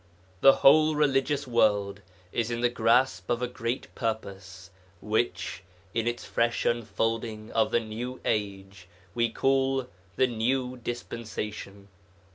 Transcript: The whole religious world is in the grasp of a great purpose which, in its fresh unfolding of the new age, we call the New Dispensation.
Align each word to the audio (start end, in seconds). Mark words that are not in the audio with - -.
The 0.39 0.53
whole 0.65 0.95
religious 0.95 1.45
world 1.45 2.01
is 2.31 2.49
in 2.49 2.61
the 2.61 2.69
grasp 2.69 3.29
of 3.29 3.43
a 3.43 3.47
great 3.47 3.93
purpose 3.93 4.71
which, 4.99 5.61
in 5.93 6.07
its 6.07 6.25
fresh 6.25 6.65
unfolding 6.65 7.51
of 7.51 7.69
the 7.69 7.81
new 7.81 8.19
age, 8.25 8.87
we 9.13 9.29
call 9.29 9.87
the 10.15 10.25
New 10.25 10.77
Dispensation. 10.77 11.87